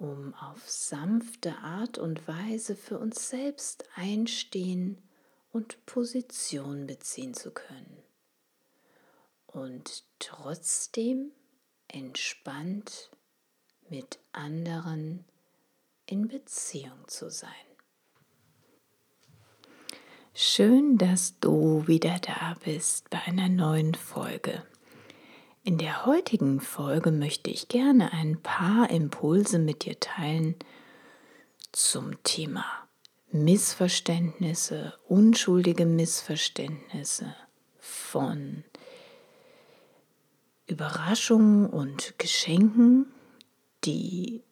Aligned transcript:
um 0.00 0.34
auf 0.34 0.68
sanfte 0.68 1.58
Art 1.58 1.98
und 1.98 2.26
Weise 2.26 2.74
für 2.74 2.98
uns 2.98 3.28
selbst 3.28 3.84
einstehen 3.94 4.96
und 5.52 5.84
Position 5.84 6.86
beziehen 6.86 7.34
zu 7.34 7.50
können. 7.50 8.02
Und 9.46 10.04
trotzdem 10.18 11.32
entspannt 11.88 13.10
mit 13.90 14.18
anderen 14.32 15.24
in 16.06 16.28
Beziehung 16.28 17.06
zu 17.06 17.30
sein. 17.30 17.50
Schön, 20.32 20.96
dass 20.96 21.38
du 21.40 21.86
wieder 21.86 22.18
da 22.20 22.54
bist 22.64 23.10
bei 23.10 23.20
einer 23.26 23.50
neuen 23.50 23.94
Folge. 23.94 24.62
In 25.62 25.76
der 25.76 26.06
heutigen 26.06 26.58
Folge 26.60 27.12
möchte 27.12 27.50
ich 27.50 27.68
gerne 27.68 28.14
ein 28.14 28.40
paar 28.40 28.88
Impulse 28.88 29.58
mit 29.58 29.84
dir 29.84 30.00
teilen 30.00 30.54
zum 31.70 32.22
Thema 32.22 32.64
Missverständnisse, 33.30 34.94
unschuldige 35.06 35.84
Missverständnisse 35.84 37.36
von 37.78 38.64
Überraschungen 40.66 41.68
und 41.68 42.18
Geschenken, 42.18 43.12
die 43.84 44.42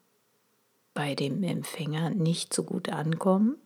bei 0.93 1.15
dem 1.15 1.43
Empfänger 1.43 2.11
nicht 2.11 2.53
so 2.53 2.65
gut 2.65 2.91
ankommen. 2.91 3.57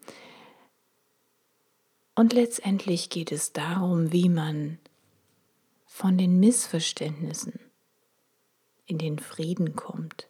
Und 2.15 2.35
letztendlich 2.35 3.11
geht 3.11 3.33
es 3.33 3.53
darum, 3.53 4.13
wie 4.13 4.29
man 4.29 4.79
von 6.03 6.19
den 6.19 6.41
Missverständnissen 6.41 7.61
in 8.86 8.98
den 8.98 9.20
Frieden 9.20 9.77
kommt 9.77 10.28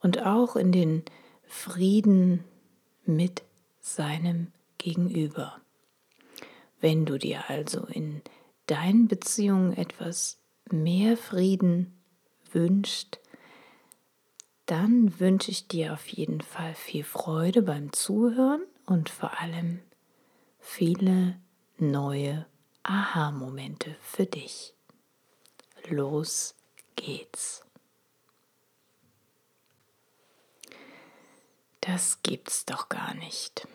und 0.00 0.26
auch 0.26 0.54
in 0.54 0.70
den 0.70 1.02
Frieden 1.46 2.44
mit 3.06 3.42
seinem 3.80 4.52
Gegenüber. 4.76 5.62
Wenn 6.78 7.06
du 7.06 7.16
dir 7.16 7.48
also 7.48 7.86
in 7.86 8.20
deinen 8.66 9.08
Beziehungen 9.08 9.74
etwas 9.74 10.42
mehr 10.70 11.16
Frieden 11.16 11.98
wünscht, 12.52 13.18
dann 14.66 15.18
wünsche 15.18 15.52
ich 15.52 15.68
dir 15.68 15.94
auf 15.94 16.06
jeden 16.08 16.42
Fall 16.42 16.74
viel 16.74 17.02
Freude 17.02 17.62
beim 17.62 17.94
Zuhören 17.94 18.60
und 18.84 19.08
vor 19.08 19.40
allem 19.40 19.80
viele 20.58 21.40
neue 21.78 22.44
Aha-Momente 22.88 23.96
für 24.00 24.26
dich. 24.26 24.72
Los 25.88 26.54
geht's. 26.94 27.64
Das 31.80 32.22
gibt's 32.22 32.64
doch 32.64 32.88
gar 32.88 33.14
nicht. 33.14 33.66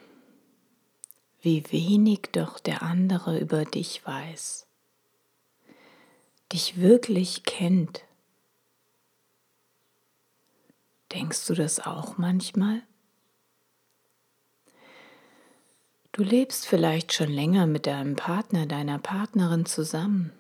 Wie 1.41 1.69
wenig 1.73 2.29
doch 2.31 2.57
der 2.57 2.83
andere 2.83 3.38
über 3.38 3.66
dich 3.66 4.05
weiß, 4.05 4.66
dich 6.53 6.79
wirklich 6.79 7.44
kennt. 7.44 8.05
Denkst 11.11 11.47
du 11.47 11.53
das 11.53 11.81
auch 11.81 12.17
manchmal? 12.17 12.81
Du 16.13 16.23
lebst 16.23 16.67
vielleicht 16.67 17.13
schon 17.13 17.29
länger 17.29 17.67
mit 17.67 17.88
deinem 17.88 18.17
Partner, 18.17 18.66
deiner 18.66 18.99
Partnerin 18.99 19.66
zusammen, 19.66 20.33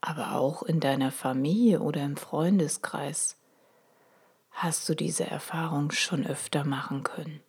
aber 0.00 0.32
auch 0.32 0.64
in 0.64 0.80
deiner 0.80 1.12
Familie 1.12 1.80
oder 1.80 2.02
im 2.02 2.16
Freundeskreis 2.16 3.36
hast 4.50 4.88
du 4.88 4.94
diese 4.96 5.26
Erfahrung 5.26 5.92
schon 5.92 6.26
öfter 6.26 6.64
machen 6.64 7.04
können. 7.04 7.40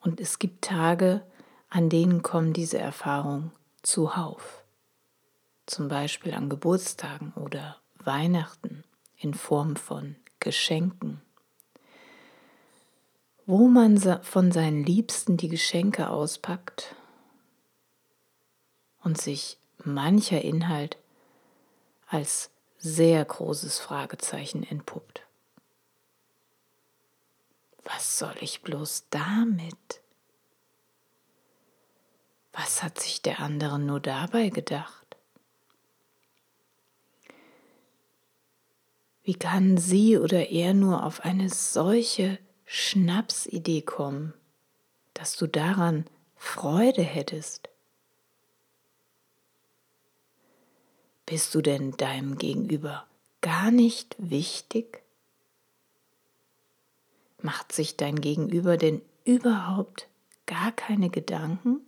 Und 0.00 0.20
es 0.20 0.38
gibt 0.38 0.62
Tage, 0.62 1.24
an 1.70 1.88
denen 1.88 2.22
kommen 2.22 2.52
diese 2.52 2.78
Erfahrungen 2.78 3.52
zuhauf. 3.82 4.62
Zum 5.64 5.88
Beispiel 5.88 6.34
an 6.34 6.50
Geburtstagen 6.50 7.32
oder 7.34 7.78
Weihnachten 7.98 8.84
in 9.16 9.32
Form 9.32 9.76
von 9.76 10.16
Geschenken 10.38 11.22
wo 13.46 13.66
man 13.68 13.98
von 14.22 14.52
seinen 14.52 14.84
Liebsten 14.84 15.36
die 15.36 15.48
Geschenke 15.48 16.08
auspackt 16.10 16.94
und 19.02 19.20
sich 19.20 19.58
mancher 19.84 20.42
Inhalt 20.42 20.96
als 22.06 22.50
sehr 22.78 23.24
großes 23.24 23.78
Fragezeichen 23.78 24.62
entpuppt. 24.62 25.26
Was 27.84 28.18
soll 28.18 28.34
ich 28.40 28.62
bloß 28.62 29.06
damit? 29.10 30.00
Was 32.52 32.82
hat 32.82 33.00
sich 33.00 33.22
der 33.22 33.40
andere 33.40 33.78
nur 33.78 33.98
dabei 33.98 34.50
gedacht? 34.50 35.16
Wie 39.24 39.34
kann 39.34 39.76
sie 39.78 40.18
oder 40.18 40.50
er 40.50 40.74
nur 40.74 41.04
auf 41.04 41.20
eine 41.20 41.48
solche 41.48 42.38
Schnapsidee 42.74 43.82
kommen, 43.82 44.32
dass 45.12 45.36
du 45.36 45.46
daran 45.46 46.06
Freude 46.36 47.02
hättest? 47.02 47.68
Bist 51.26 51.54
du 51.54 51.60
denn 51.60 51.90
deinem 51.98 52.38
Gegenüber 52.38 53.06
gar 53.42 53.70
nicht 53.70 54.16
wichtig? 54.16 55.02
Macht 57.42 57.72
sich 57.72 57.98
dein 57.98 58.22
Gegenüber 58.22 58.78
denn 58.78 59.02
überhaupt 59.26 60.08
gar 60.46 60.72
keine 60.72 61.10
Gedanken? 61.10 61.82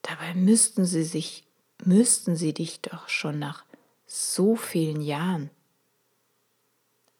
Dabei 0.00 0.32
müssten 0.32 0.86
sie 0.86 1.04
sich, 1.04 1.44
müssten 1.84 2.36
sie 2.36 2.54
dich 2.54 2.80
doch 2.80 3.10
schon 3.10 3.38
nach 3.38 3.66
so 4.06 4.56
vielen 4.56 5.02
Jahren 5.02 5.50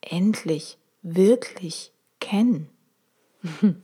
endlich 0.01 0.79
wirklich 1.05 1.93
kennen. 2.19 2.69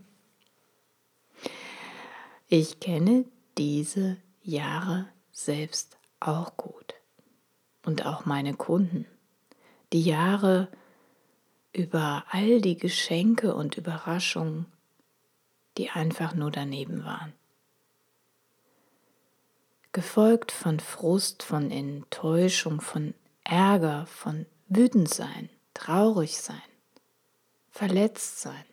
Ich 2.53 2.81
kenne 2.81 3.27
diese 3.57 4.17
Jahre 4.43 5.07
selbst 5.31 5.99
auch 6.19 6.57
gut 6.57 6.97
und 7.87 8.05
auch 8.05 8.25
meine 8.25 8.55
Kunden. 8.55 9.07
Die 9.93 10.03
Jahre 10.03 10.67
über 11.73 12.25
all 12.31 12.61
die 12.61 12.77
Geschenke 12.77 13.55
und 13.55 13.77
Überraschungen, 13.77 14.67
die 15.79 15.91
einfach 15.91 16.35
nur 16.35 16.51
daneben 16.51 17.05
waren. 17.05 17.33
Gefolgt 19.93 20.51
von 20.51 20.81
Frust, 20.81 21.45
von 21.45 21.71
Enttäuschung, 21.71 22.81
von 22.81 23.15
Ärger, 23.45 24.07
von 24.07 24.45
Wütendsein, 24.67 25.51
traurig 25.73 26.37
sein 26.41 26.70
verletzt 27.71 28.41
sein. 28.41 28.65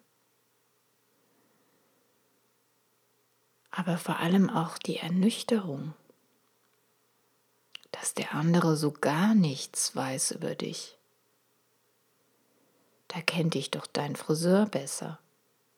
Aber 3.72 3.98
vor 3.98 4.18
allem 4.18 4.50
auch 4.50 4.78
die 4.78 4.98
Ernüchterung, 4.98 5.94
dass 7.92 8.14
der 8.14 8.34
andere 8.34 8.76
so 8.76 8.92
gar 8.92 9.36
nichts 9.36 9.96
weiß 9.96 10.32
über 10.32 10.56
dich. 10.56 10.98
Da 13.08 13.22
kennt 13.22 13.54
dich 13.54 13.72
doch 13.72 13.88
dein 13.88 14.16
Friseur 14.16 14.66
besser. 14.66 15.20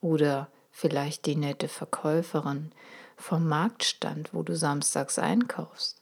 Oder 0.01 0.49
vielleicht 0.71 1.25
die 1.25 1.35
nette 1.35 1.67
Verkäuferin 1.67 2.71
vom 3.17 3.47
Marktstand, 3.47 4.33
wo 4.33 4.43
du 4.43 4.55
samstags 4.55 5.19
einkaufst. 5.19 6.01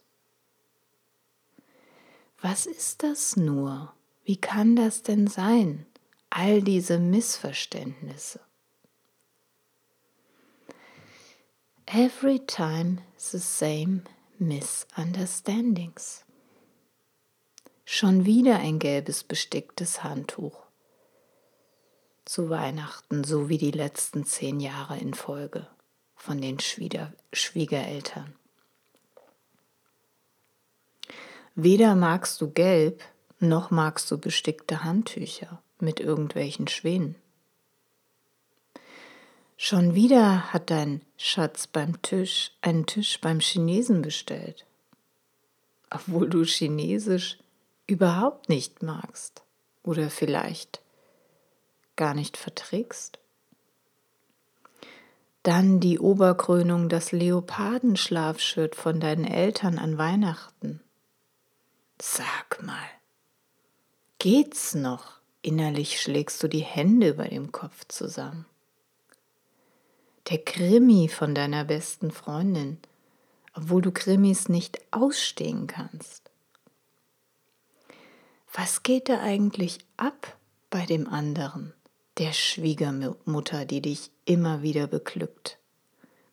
Was 2.42 2.66
ist 2.68 3.04
das 3.04 3.36
nur? 3.36 3.94
Wie 4.24 4.38
kann 4.38 4.76
das 4.76 5.02
denn 5.02 5.28
sein? 5.28 5.86
All 6.30 6.62
diese 6.62 7.00
Missverständnisse. 7.00 8.40
Every 11.86 12.40
time 12.40 12.98
the 13.18 13.40
same 13.40 14.02
misunderstandings. 14.38 16.26
Schon 17.86 18.26
wieder 18.26 18.60
ein 18.60 18.80
gelbes 18.80 19.24
besticktes 19.24 20.04
Handtuch. 20.04 20.64
Zu 22.26 22.50
Weihnachten, 22.50 23.24
so 23.24 23.48
wie 23.48 23.58
die 23.58 23.72
letzten 23.72 24.26
zehn 24.26 24.60
Jahre 24.60 24.98
in 24.98 25.14
Folge 25.14 25.68
von 26.16 26.42
den 26.42 26.60
Schwieger 26.60 27.14
Schwiegereltern. 27.32 28.36
Weder 31.56 31.96
magst 31.96 32.42
du 32.42 32.52
gelb, 32.52 33.02
noch 33.40 33.72
magst 33.72 34.12
du 34.12 34.18
bestickte 34.18 34.84
Handtücher 34.84 35.62
mit 35.80 36.00
irgendwelchen 36.00 36.68
Schwänen. 36.68 37.16
Schon 39.58 39.96
wieder 39.96 40.54
hat 40.54 40.70
dein 40.70 41.02
Schatz 41.18 41.66
beim 41.66 42.02
Tisch 42.04 42.52
einen 42.62 42.86
Tisch 42.86 43.20
beim 43.20 43.40
Chinesen 43.40 44.04
bestellt, 44.04 44.66
obwohl 45.90 46.30
du 46.30 46.44
Chinesisch 46.44 47.40
überhaupt 47.88 48.50
nicht 48.50 48.84
magst 48.84 49.42
oder 49.82 50.12
vielleicht 50.12 50.82
gar 51.96 52.14
nicht 52.14 52.38
verträgst. 52.38 53.18
Dann 55.42 55.80
die 55.80 55.98
Oberkrönung, 55.98 56.90
das 56.90 57.12
Leopardenschlafshirt 57.12 58.76
von 58.76 59.00
deinen 59.00 59.26
Eltern 59.26 59.80
an 59.80 59.98
Weihnachten. 59.98 60.82
Sag 62.00 62.62
mal, 62.62 62.90
geht's 64.20 64.76
noch? 64.76 65.17
Innerlich 65.42 66.02
schlägst 66.02 66.42
du 66.42 66.48
die 66.48 66.64
Hände 66.64 67.10
über 67.10 67.26
dem 67.26 67.52
Kopf 67.52 67.86
zusammen. 67.88 68.46
Der 70.30 70.40
Krimi 70.40 71.08
von 71.08 71.36
deiner 71.36 71.64
besten 71.64 72.12
Freundin, 72.12 72.80
obwohl 73.54 73.82
du 73.82 73.92
Krimis 73.92 74.50
nicht 74.50 74.82
ausstehen 74.92 75.68
kannst. 75.68 76.30
Was 78.54 78.84
geht 78.84 79.08
da 79.08 79.22
eigentlich 79.22 79.80
ab 79.96 80.38
bei 80.70 80.86
dem 80.86 81.08
anderen, 81.08 81.74
der 82.18 82.34
Schwiegermutter, 82.34 83.66
die 83.66 83.82
dich 83.82 84.12
immer 84.26 84.64
wieder 84.64 84.88
beglückt 84.88 85.60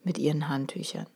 mit 0.02 0.18
ihren 0.18 0.48
Handtüchern, 0.48 1.06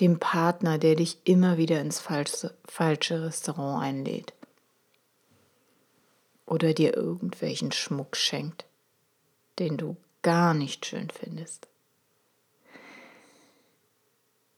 dem 0.00 0.18
Partner, 0.18 0.78
der 0.78 0.96
dich 0.96 1.18
immer 1.24 1.56
wieder 1.56 1.80
ins 1.80 1.98
falsche, 1.98 2.54
falsche 2.64 3.24
Restaurant 3.24 3.82
einlädt 3.82 4.34
oder 6.46 6.74
dir 6.74 6.94
irgendwelchen 6.94 7.72
Schmuck 7.72 8.16
schenkt, 8.16 8.64
den 9.58 9.76
du 9.76 9.96
gar 10.22 10.54
nicht 10.54 10.86
schön 10.86 11.10
findest. 11.10 11.68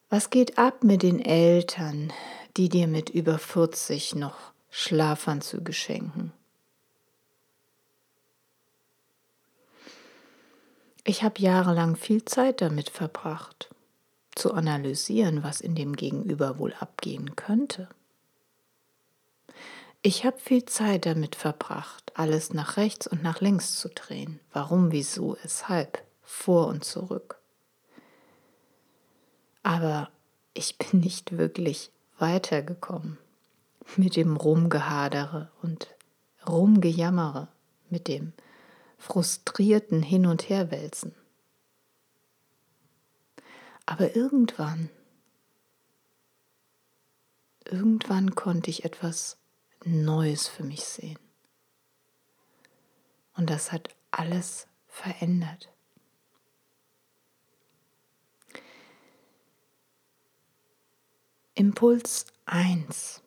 Was 0.08 0.30
geht 0.30 0.58
ab 0.58 0.84
mit 0.84 1.02
den 1.02 1.20
Eltern, 1.20 2.12
die 2.56 2.68
dir 2.68 2.86
mit 2.86 3.10
über 3.10 3.38
40 3.38 4.14
noch 4.14 4.52
Schlafanzüge 4.78 5.72
schenken. 5.72 6.32
Ich 11.02 11.22
habe 11.22 11.40
jahrelang 11.40 11.96
viel 11.96 12.24
Zeit 12.26 12.60
damit 12.60 12.90
verbracht, 12.90 13.70
zu 14.34 14.52
analysieren, 14.52 15.42
was 15.42 15.62
in 15.62 15.74
dem 15.74 15.96
Gegenüber 15.96 16.58
wohl 16.58 16.74
abgehen 16.74 17.36
könnte. 17.36 17.88
Ich 20.06 20.24
habe 20.24 20.38
viel 20.38 20.64
Zeit 20.64 21.04
damit 21.04 21.34
verbracht, 21.34 22.12
alles 22.14 22.52
nach 22.52 22.76
rechts 22.76 23.08
und 23.08 23.24
nach 23.24 23.40
links 23.40 23.76
zu 23.76 23.88
drehen. 23.88 24.38
Warum, 24.52 24.92
wieso, 24.92 25.36
weshalb, 25.42 26.00
vor 26.22 26.68
und 26.68 26.84
zurück. 26.84 27.40
Aber 29.64 30.08
ich 30.54 30.78
bin 30.78 31.00
nicht 31.00 31.36
wirklich 31.36 31.90
weitergekommen 32.20 33.18
mit 33.96 34.14
dem 34.14 34.36
Rumgehadere 34.36 35.50
und 35.60 35.88
Rumgejammere, 36.48 37.48
mit 37.90 38.06
dem 38.06 38.32
frustrierten 38.98 40.04
Hin- 40.04 40.26
und 40.26 40.48
Herwälzen. 40.48 41.16
Aber 43.86 44.14
irgendwann, 44.14 44.88
irgendwann 47.64 48.36
konnte 48.36 48.70
ich 48.70 48.84
etwas 48.84 49.36
Neues 49.86 50.48
für 50.48 50.64
mich 50.64 50.84
sehen. 50.84 51.18
Und 53.36 53.50
das 53.50 53.70
hat 53.70 53.94
alles 54.10 54.66
verändert. 54.88 55.72
Impuls 61.54 62.26
1. 62.46 63.22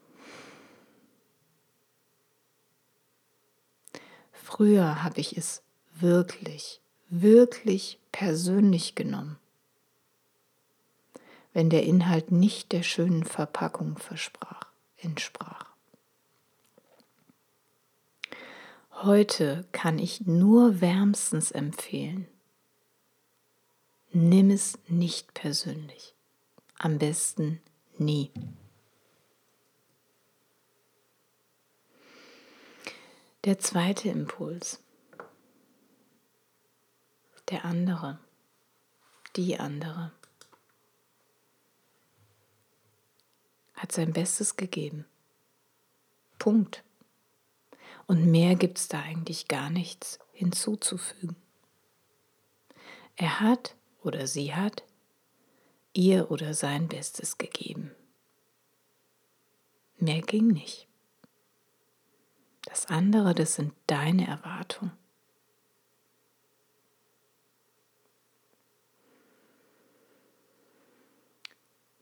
Früher 4.33 5.03
habe 5.03 5.21
ich 5.21 5.37
es 5.37 5.63
wirklich, 5.93 6.81
wirklich 7.09 7.99
persönlich 8.11 8.95
genommen, 8.95 9.39
wenn 11.53 11.69
der 11.69 11.83
Inhalt 11.83 12.31
nicht 12.31 12.73
der 12.73 12.83
schönen 12.83 13.23
Verpackung 13.23 13.97
versprach, 13.97 14.67
entsprach. 14.97 15.68
Heute 19.03 19.65
kann 19.71 19.97
ich 19.97 20.27
nur 20.27 20.81
wärmstens 20.81 21.51
empfehlen, 21.51 22.27
nimm 24.11 24.51
es 24.51 24.77
nicht 24.89 25.33
persönlich, 25.33 26.15
am 26.77 26.97
besten 26.97 27.61
nie. 27.97 28.29
Der 33.45 33.57
zweite 33.57 34.09
Impuls. 34.09 34.83
Der 37.47 37.63
andere. 37.63 38.19
Die 39.37 39.57
andere. 39.57 40.11
Hat 43.75 43.93
sein 43.93 44.11
Bestes 44.11 44.57
gegeben. 44.57 45.05
Punkt. 46.37 46.83
Und 48.09 48.25
mehr 48.25 48.55
gibt 48.55 48.79
es 48.79 48.87
da 48.87 49.03
eigentlich 49.03 49.47
gar 49.47 49.69
nichts 49.69 50.17
hinzuzufügen. 50.31 51.35
Er 53.15 53.39
hat 53.39 53.75
oder 54.01 54.25
sie 54.25 54.55
hat 54.55 54.83
ihr 55.93 56.31
oder 56.31 56.55
sein 56.55 56.87
Bestes 56.87 57.37
gegeben. 57.37 57.93
Mehr 59.97 60.21
ging 60.23 60.47
nicht. 60.47 60.87
Das 62.63 62.87
andere, 62.87 63.35
das 63.35 63.53
sind 63.53 63.75
deine 63.85 64.25
Erwartungen. 64.25 64.97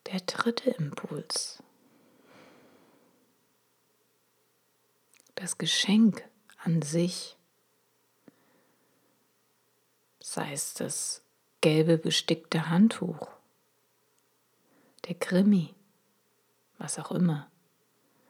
Der 0.06 0.22
dritte 0.22 0.70
Impuls. 0.70 1.62
Das 5.40 5.60
Geschenk 5.60 6.28
an 6.64 6.82
sich, 6.82 7.38
sei 10.20 10.52
es 10.52 10.74
das 10.74 11.22
gelbe 11.62 12.00
bestickte 12.00 12.70
Handtuch, 12.72 13.28
der 15.06 15.14
Krimi, 15.14 15.76
was 16.80 16.98
auch 16.98 17.12
immer. 17.12 17.52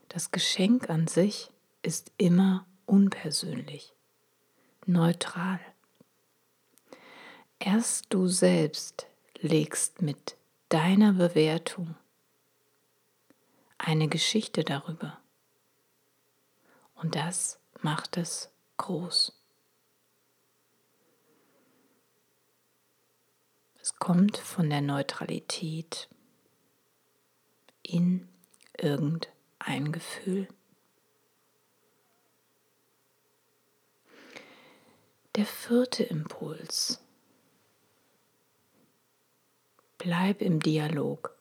Das 0.09 0.31
Geschenk 0.31 0.89
an 0.89 1.07
sich 1.07 1.49
ist 1.81 2.11
immer 2.17 2.67
unpersönlich, 2.85 3.93
neutral. 4.85 5.61
Erst 7.57 8.07
du 8.09 8.27
selbst 8.27 9.07
legst 9.39 10.01
mit 10.01 10.35
deiner 10.67 11.13
Bewertung 11.13 11.95
eine 13.77 14.09
Geschichte 14.09 14.65
darüber. 14.65 15.21
Und 16.97 17.15
das 17.15 17.59
macht 17.81 18.17
es 18.17 18.51
groß. 18.77 19.33
Es 23.79 23.95
kommt 23.99 24.37
von 24.37 24.69
der 24.69 24.81
Neutralität 24.81 26.09
in 27.83 28.27
irgendein 28.77 29.91
Gefühl. 29.91 30.47
Der 35.35 35.45
vierte 35.45 36.03
Impuls. 36.03 36.99
Bleib 39.99 40.41
im 40.41 40.59
Dialog. 40.59 41.37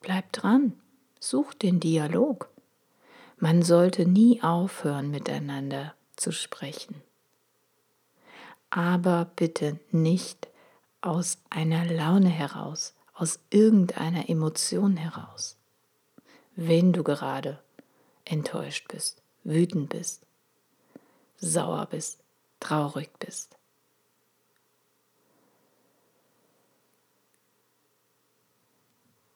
Bleib 0.00 0.32
dran. 0.32 0.80
Such 1.20 1.54
den 1.54 1.78
Dialog. 1.78 2.50
Man 3.42 3.62
sollte 3.62 4.04
nie 4.04 4.42
aufhören, 4.42 5.10
miteinander 5.10 5.94
zu 6.14 6.30
sprechen. 6.30 7.00
Aber 8.68 9.30
bitte 9.34 9.80
nicht 9.90 10.48
aus 11.00 11.38
einer 11.48 11.86
Laune 11.86 12.28
heraus, 12.28 12.94
aus 13.14 13.40
irgendeiner 13.48 14.28
Emotion 14.28 14.98
heraus. 14.98 15.56
Wenn 16.54 16.92
du 16.92 17.02
gerade 17.02 17.58
enttäuscht 18.26 18.88
bist, 18.88 19.22
wütend 19.42 19.88
bist, 19.88 20.26
sauer 21.38 21.86
bist, 21.86 22.20
traurig 22.60 23.08
bist. 23.18 23.56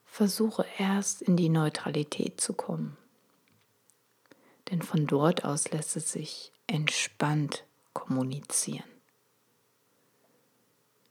Versuche 0.05 0.67
erst 0.79 1.23
in 1.23 1.39
die 1.39 1.49
Neutralität 1.49 2.39
zu 2.39 2.53
kommen, 2.53 2.99
denn 4.71 4.83
von 4.83 5.07
dort 5.07 5.45
aus 5.45 5.71
lässt 5.71 5.97
es 5.97 6.13
sich 6.13 6.53
entspannt 6.67 7.65
kommunizieren. 7.93 8.89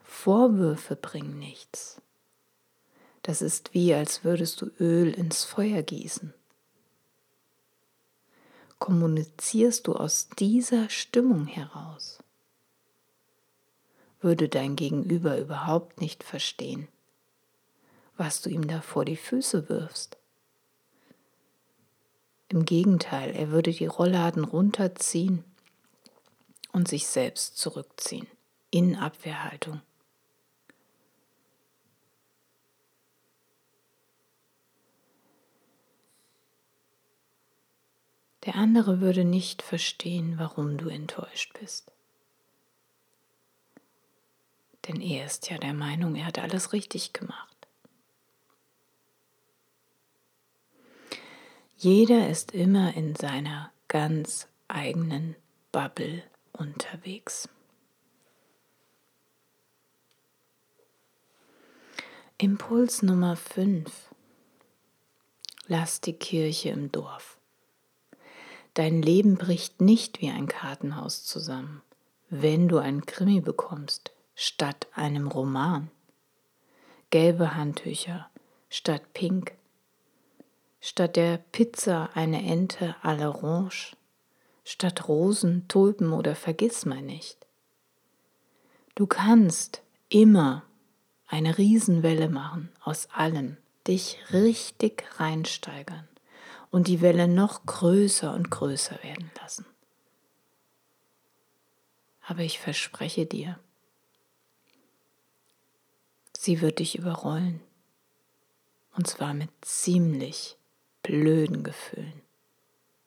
Vorwürfe 0.02 0.96
bringen 0.96 1.40
nichts. 1.40 2.02
Das 3.24 3.42
ist 3.42 3.74
wie, 3.74 3.94
als 3.94 4.24
würdest 4.24 4.62
du 4.62 4.68
Öl 4.80 5.12
ins 5.14 5.44
Feuer 5.44 5.82
gießen. 5.82 6.34
Kommunizierst 8.80 9.88
du 9.88 9.94
aus 9.96 10.28
dieser 10.38 10.90
Stimmung 10.90 11.48
heraus, 11.48 12.20
würde 14.20 14.50
dein 14.50 14.76
Gegenüber 14.76 15.38
überhaupt 15.38 16.02
nicht 16.02 16.24
verstehen, 16.24 16.90
was 18.18 18.42
du 18.42 18.50
ihm 18.50 18.68
da 18.68 18.82
vor 18.82 19.06
die 19.06 19.18
Füße 19.18 19.70
wirfst. 19.70 20.18
Im 22.54 22.66
Gegenteil, 22.66 23.36
er 23.36 23.50
würde 23.50 23.72
die 23.72 23.88
Rollladen 23.88 24.44
runterziehen 24.44 25.44
und 26.72 26.88
sich 26.88 27.08
selbst 27.08 27.58
zurückziehen 27.58 28.28
in 28.70 28.96
Abwehrhaltung. 28.96 29.82
Der 38.46 38.54
andere 38.54 39.02
würde 39.02 39.26
nicht 39.26 39.64
verstehen, 39.64 40.38
warum 40.38 40.78
du 40.78 40.90
enttäuscht 40.90 41.58
bist. 41.60 41.92
Denn 44.88 45.02
er 45.02 45.26
ist 45.26 45.50
ja 45.50 45.58
der 45.58 45.74
Meinung, 45.74 46.14
er 46.14 46.28
hat 46.28 46.38
alles 46.38 46.72
richtig 46.72 47.14
gemacht. 47.14 47.53
Jeder 51.76 52.30
ist 52.30 52.52
immer 52.52 52.96
in 52.96 53.16
seiner 53.16 53.72
ganz 53.88 54.48
eigenen 54.68 55.36
Bubble 55.72 56.24
unterwegs. 56.54 57.50
Impuls 62.38 63.04
Nummer 63.04 63.36
5. 63.36 64.10
Lass 65.68 66.02
die 66.02 66.14
Kirche 66.14 66.70
im 66.70 66.92
Dorf. 66.92 67.38
Dein 68.74 69.02
Leben 69.02 69.38
bricht 69.38 69.82
nicht 69.82 70.20
wie 70.20 70.30
ein 70.30 70.48
Kartenhaus 70.48 71.24
zusammen, 71.24 71.82
wenn 72.30 72.68
du 72.68 72.80
einen 72.80 73.06
Krimi 73.06 73.40
bekommst 73.40 74.12
statt 74.36 74.88
einem 74.94 75.28
Roman. 75.28 75.92
Gelbe 77.12 77.56
Handtücher 77.56 78.30
statt 78.70 79.14
pink. 79.14 79.54
Statt 80.86 81.16
der 81.16 81.38
Pizza 81.38 82.10
eine 82.14 82.44
Ente 82.44 82.94
à 83.04 83.16
l'orange. 83.16 83.96
Statt 84.66 85.08
Rosen, 85.08 85.66
Tulpen 85.70 86.12
oder 86.12 86.36
Vergissmeinnicht. 86.36 87.38
Du 88.94 89.08
kannst 89.08 89.82
immer 90.10 90.64
eine 91.26 91.58
Riesenwelle 91.58 92.28
machen 92.28 92.70
aus 92.82 93.08
allem, 93.14 93.56
dich 93.88 94.18
richtig 94.34 95.06
reinsteigern 95.22 96.06
und 96.70 96.90
die 96.90 97.00
Welle 97.00 97.30
noch 97.30 97.66
größer 97.66 98.34
und 98.34 98.52
größer 98.52 99.02
werden 99.04 99.32
lassen. 99.42 99.66
Aber 102.28 102.42
ich 102.42 102.60
verspreche 102.60 103.26
dir, 103.26 103.58
sie 106.38 106.60
wird 106.60 106.80
dich 106.80 106.98
überrollen. 106.98 107.62
Und 108.98 109.08
zwar 109.08 109.34
mit 109.34 109.50
ziemlich 109.62 110.58
blöden 111.04 111.64
Gefühlen, 111.64 112.22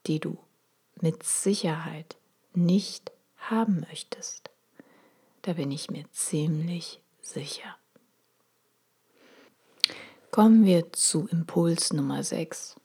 die 0.06 0.20
du 0.20 0.38
mit 1.00 1.22
Sicherheit 1.24 2.16
nicht 2.54 3.10
haben 3.36 3.80
möchtest. 3.80 4.50
Da 5.42 5.54
bin 5.54 5.70
ich 5.70 5.90
mir 5.90 6.04
ziemlich 6.12 7.00
sicher. 7.20 7.76
Kommen 10.30 10.64
wir 10.64 10.92
zu 10.92 11.26
Impuls 11.28 11.92
Nummer 11.92 12.22
6. 12.22 12.76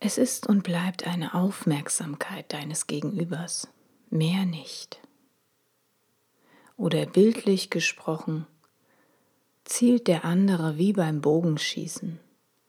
Es 0.00 0.16
ist 0.16 0.46
und 0.46 0.62
bleibt 0.62 1.06
eine 1.06 1.34
Aufmerksamkeit 1.34 2.52
deines 2.52 2.86
Gegenübers, 2.86 3.68
mehr 4.10 4.46
nicht. 4.46 5.00
Oder 6.76 7.06
bildlich 7.06 7.70
gesprochen, 7.70 8.46
zielt 9.68 10.08
der 10.08 10.24
andere 10.24 10.78
wie 10.78 10.92
beim 10.92 11.20
Bogenschießen 11.20 12.18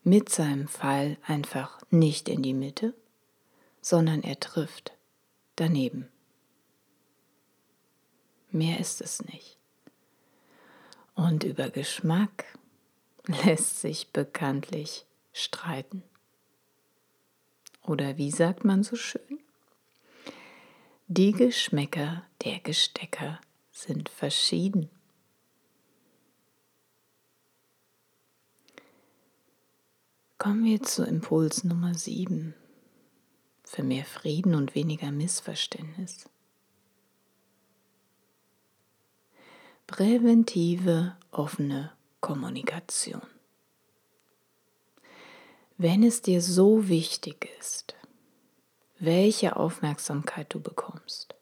mit 0.02 0.28
seinem 0.28 0.68
Pfeil 0.68 1.16
einfach 1.26 1.80
nicht 1.90 2.28
in 2.28 2.42
die 2.42 2.54
Mitte, 2.54 2.94
sondern 3.80 4.22
er 4.22 4.38
trifft 4.38 4.92
daneben. 5.56 6.08
Mehr 8.50 8.80
ist 8.80 9.00
es 9.00 9.24
nicht. 9.24 9.58
Und 11.14 11.44
über 11.44 11.70
Geschmack 11.70 12.44
lässt 13.44 13.80
sich 13.80 14.12
bekanntlich 14.12 15.06
streiten. 15.32 16.02
Oder 17.86 18.18
wie 18.18 18.30
sagt 18.30 18.64
man 18.64 18.82
so 18.82 18.96
schön? 18.96 19.40
Die 21.06 21.32
Geschmäcker 21.32 22.24
der 22.44 22.60
Gestecker 22.60 23.40
sind 23.72 24.08
verschieden. 24.08 24.90
Kommen 30.42 30.64
wir 30.64 30.82
zu 30.82 31.04
Impuls 31.04 31.64
Nummer 31.64 31.92
7 31.92 32.54
für 33.62 33.82
mehr 33.82 34.06
Frieden 34.06 34.54
und 34.54 34.74
weniger 34.74 35.12
Missverständnis. 35.12 36.30
Präventive 39.86 41.14
offene 41.30 41.92
Kommunikation. 42.22 43.20
Wenn 45.76 46.02
es 46.02 46.22
dir 46.22 46.40
so 46.40 46.88
wichtig 46.88 47.46
ist, 47.58 47.94
welche 48.98 49.56
Aufmerksamkeit 49.56 50.54
du 50.54 50.60
bekommst, 50.60 51.34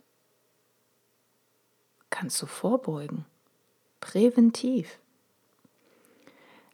kannst 2.11 2.43
du 2.43 2.47
vorbeugen, 2.47 3.27
präventiv. 4.01 4.99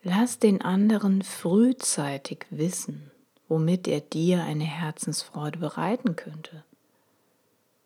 Lass 0.07 0.39
den 0.39 0.61
anderen 0.61 1.23
frühzeitig 1.23 2.45
wissen, 2.51 3.11
womit 3.49 3.89
er 3.89 4.01
dir 4.01 4.45
eine 4.45 4.65
Herzensfreude 4.65 5.59
bereiten 5.59 6.15
könnte. 6.15 6.63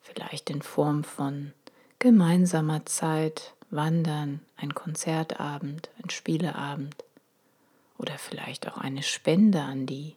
Vielleicht 0.00 0.50
in 0.50 0.60
Form 0.60 1.04
von 1.04 1.52
gemeinsamer 2.00 2.84
Zeit, 2.86 3.54
Wandern, 3.70 4.40
ein 4.56 4.74
Konzertabend, 4.74 5.90
ein 6.02 6.10
Spieleabend 6.10 6.96
oder 7.98 8.18
vielleicht 8.18 8.66
auch 8.66 8.78
eine 8.78 9.04
Spende 9.04 9.60
an 9.60 9.86
die 9.86 10.16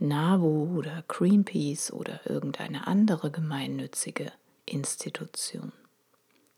NABU 0.00 0.76
oder 0.76 1.04
Greenpeace 1.06 1.92
oder 1.92 2.28
irgendeine 2.28 2.88
andere 2.88 3.30
gemeinnützige 3.30 4.32
Institution. 4.64 5.70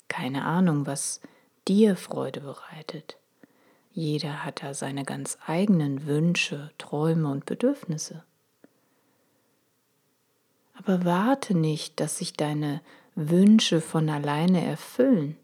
Keine 0.08 0.46
Ahnung, 0.46 0.86
was 0.86 1.20
dir 1.66 1.94
Freude 1.94 2.40
bereitet. 2.40 3.18
Jeder 3.92 4.44
hat 4.44 4.62
da 4.62 4.74
seine 4.74 5.04
ganz 5.04 5.38
eigenen 5.46 6.06
Wünsche, 6.06 6.70
Träume 6.78 7.30
und 7.30 7.46
Bedürfnisse. 7.46 8.24
Aber 10.74 11.04
warte 11.04 11.56
nicht, 11.56 11.98
dass 11.98 12.18
sich 12.18 12.34
deine 12.34 12.80
Wünsche 13.14 13.80
von 13.80 14.08
alleine 14.08 14.64
erfüllen, 14.64 15.36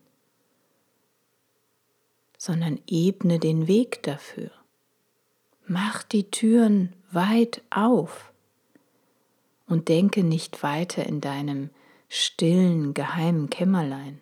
sondern 2.39 2.81
ebne 2.87 3.41
den 3.41 3.67
Weg 3.67 4.03
dafür. 4.05 4.51
Mach 5.67 6.03
die 6.03 6.31
Türen 6.31 6.93
weit 7.11 7.63
auf 7.71 8.33
und 9.67 9.89
denke 9.89 10.23
nicht 10.23 10.63
weiter 10.63 11.05
in 11.05 11.21
deinem 11.21 11.71
stillen, 12.09 12.95
geheimen 12.95 13.51
Kämmerlein. 13.51 14.21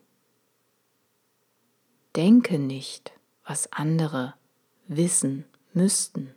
Denke 2.17 2.59
nicht, 2.59 3.13
was 3.45 3.73
andere 3.73 4.35
wissen 4.89 5.45
müssten, 5.73 6.35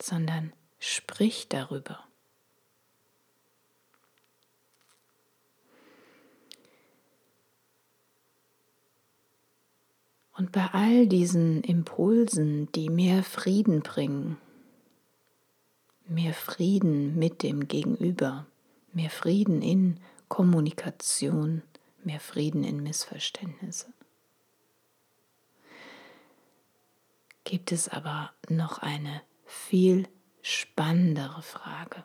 sondern 0.00 0.52
sprich 0.78 1.48
darüber. 1.48 2.04
Und 10.36 10.50
bei 10.50 10.66
all 10.72 11.06
diesen 11.06 11.62
Impulsen, 11.62 12.70
die 12.72 12.90
mehr 12.90 13.22
Frieden 13.22 13.82
bringen, 13.82 14.36
mehr 16.08 16.34
Frieden 16.34 17.16
mit 17.16 17.42
dem 17.42 17.68
Gegenüber, 17.68 18.46
mehr 18.92 19.10
Frieden 19.10 19.62
in 19.62 20.00
Kommunikation, 20.28 21.62
mehr 22.02 22.20
Frieden 22.20 22.64
in 22.64 22.82
Missverständnisse. 22.82 23.86
Gibt 27.44 27.72
es 27.72 27.88
aber 27.88 28.32
noch 28.48 28.78
eine 28.78 29.22
viel 29.44 30.08
spannendere 30.44 31.42
Frage. 31.42 32.04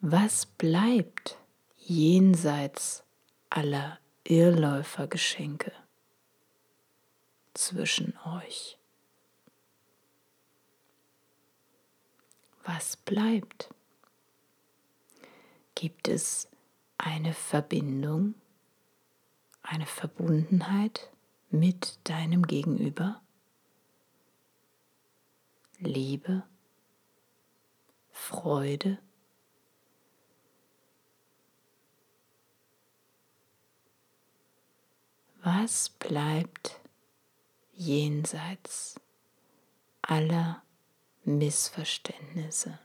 Was 0.00 0.46
bleibt 0.46 1.38
jenseits 1.76 3.04
aller 3.50 3.98
Irrläufergeschenke 4.24 5.72
zwischen 7.54 8.16
euch? 8.26 8.78
Was 12.64 12.96
bleibt? 12.96 13.72
Gibt 15.74 16.08
es 16.08 16.48
eine 16.98 17.34
Verbindung, 17.34 18.34
eine 19.62 19.86
Verbundenheit 19.86 21.12
mit 21.52 21.98
deinem 22.04 22.42
Gegenüber? 22.42 23.20
Liebe, 25.78 26.42
Freude, 28.10 28.98
Was 35.44 35.88
bleibt 35.88 36.80
jenseits 37.72 38.94
aller 40.02 40.62
Missverständnisse, 41.24 42.78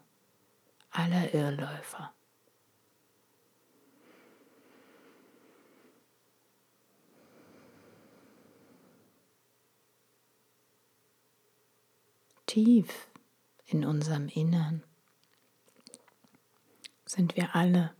aller 0.89 1.35
Irrläufer? 1.35 2.16
Tief 12.57 13.07
in 13.67 13.85
unserem 13.85 14.29
Innern 14.29 14.83
sind 17.05 17.35
wir 17.35 17.55
alle 17.55 17.93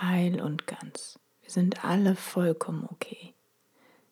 heil 0.00 0.40
und 0.40 0.68
ganz. 0.68 1.18
Wir 1.42 1.50
sind 1.50 1.84
alle 1.84 2.14
vollkommen 2.14 2.86
okay 2.88 3.34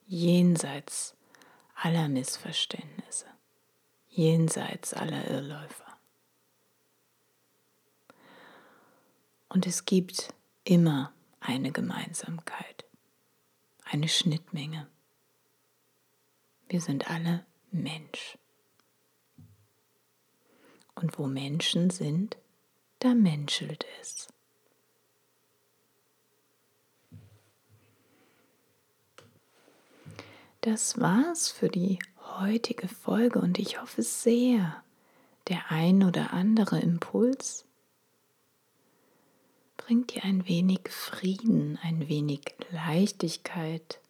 jenseits 0.06 1.14
aller 1.76 2.08
Missverständnisse, 2.08 3.26
jenseits 4.08 4.92
aller 4.92 5.30
Irrläufer. 5.30 5.96
Und 9.50 9.68
es 9.68 9.84
gibt 9.84 10.34
immer 10.64 11.12
eine 11.38 11.70
Gemeinsamkeit, 11.70 12.86
eine 13.84 14.08
Schnittmenge. 14.08 14.88
Wir 16.68 16.80
sind 16.80 17.08
alle 17.08 17.46
Mensch. 17.70 18.36
Und 21.02 21.18
wo 21.18 21.26
Menschen 21.26 21.90
sind, 21.90 22.36
da 23.00 23.14
menschelt 23.14 23.84
es. 24.00 24.28
Das 30.60 31.00
war's 31.00 31.50
für 31.50 31.68
die 31.68 31.98
heutige 32.38 32.86
Folge 32.86 33.40
und 33.40 33.58
ich 33.58 33.80
hoffe 33.80 34.02
sehr, 34.02 34.80
der 35.48 35.72
ein 35.72 36.04
oder 36.04 36.32
andere 36.32 36.78
Impuls 36.78 37.64
bringt 39.76 40.14
dir 40.14 40.22
ein 40.22 40.46
wenig 40.46 40.88
Frieden, 40.88 41.80
ein 41.82 42.08
wenig 42.08 42.54
Leichtigkeit. 42.70 44.00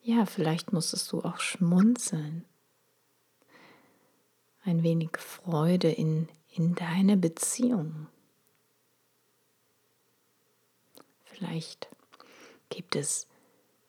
Ja, 0.00 0.24
vielleicht 0.26 0.72
musstest 0.72 1.10
du 1.10 1.22
auch 1.22 1.40
schmunzeln. 1.40 2.44
Ein 4.68 4.82
wenig 4.82 5.16
Freude 5.16 5.90
in, 5.90 6.28
in 6.50 6.74
deine 6.74 7.16
Beziehung. 7.16 8.06
Vielleicht 11.24 11.88
gibt 12.68 12.94
es 12.94 13.26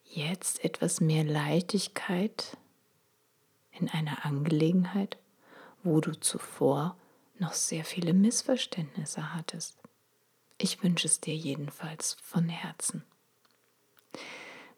jetzt 0.05 0.63
etwas 0.63 1.01
mehr 1.01 1.25
Leichtigkeit 1.25 2.55
in 3.77 3.89
einer 3.89 4.25
Angelegenheit, 4.25 5.17
wo 5.83 5.99
du 5.99 6.17
zuvor 6.17 6.95
noch 7.39 7.51
sehr 7.51 7.83
viele 7.83 8.13
Missverständnisse 8.13 9.35
hattest. 9.35 9.77
Ich 10.57 10.81
wünsche 10.81 11.07
es 11.07 11.19
dir 11.19 11.35
jedenfalls 11.35 12.15
von 12.23 12.47
Herzen. 12.47 13.03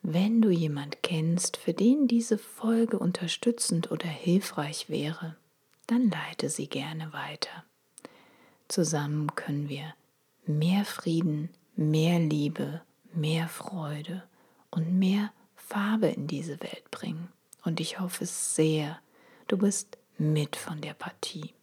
Wenn 0.02 0.42
du 0.42 0.50
jemand 0.50 1.04
kennst, 1.04 1.58
für 1.58 1.76
den 1.76 2.08
diese 2.08 2.40
Folge 2.40 2.98
unterstützend 2.98 3.92
oder 3.92 4.08
hilfreich 4.08 4.90
wäre, 4.90 5.38
dann 5.88 6.10
leite 6.10 6.50
sie 6.50 6.68
gerne 6.68 7.14
weiter. 7.14 7.64
Zusammen 8.68 9.36
können 9.36 9.70
wir 9.70 9.94
mehr 10.46 10.86
Frieden, 10.86 11.50
mehr 11.76 12.20
Liebe, 12.20 12.82
mehr 13.14 13.48
Freude 13.48 14.24
und 14.70 14.98
mehr 14.98 15.32
Farbe 15.56 16.08
in 16.08 16.28
diese 16.28 16.60
Welt 16.62 16.90
bringen. 16.92 17.30
Und 17.64 17.80
ich 17.80 18.00
hoffe 18.00 18.26
sehr, 18.26 19.00
du 19.48 19.58
bist 19.58 19.98
mit 20.18 20.56
von 20.56 20.82
der 20.82 20.94
Partie. 20.94 21.54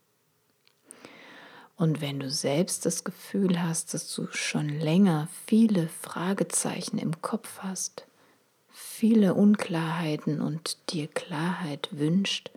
Und 1.75 2.01
wenn 2.01 2.19
du 2.19 2.29
selbst 2.29 2.85
das 2.85 3.05
Gefühl 3.05 3.63
hast, 3.63 3.93
dass 3.93 4.13
du 4.13 4.27
schon 4.31 4.67
länger 4.67 5.29
viele 5.45 5.87
Fragezeichen 5.87 6.97
im 6.97 7.21
Kopf 7.21 7.59
hast, 7.59 8.05
viele 8.69 9.33
Unklarheiten 9.33 10.41
und 10.41 10.77
dir 10.91 11.07
Klarheit 11.07 11.87
wünscht, 11.91 12.51